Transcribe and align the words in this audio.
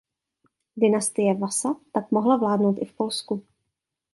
Dynastie 0.75 1.33
Vasa 1.33 1.75
tak 1.91 2.11
mohla 2.11 2.37
vládnout 2.37 2.77
i 2.81 2.85
v 2.85 2.93
Polsku. 2.93 3.45